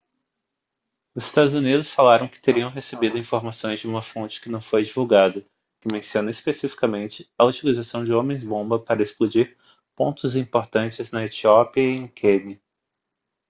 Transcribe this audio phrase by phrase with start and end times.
[1.13, 5.41] os estados unidos falam que teriam recebido informações de uma fonte que não foi divulgada
[5.79, 9.55] que menciona especificamente a utilização de homens-bomba para explodir
[9.95, 12.59] pontos importantes na etiópia e em quênia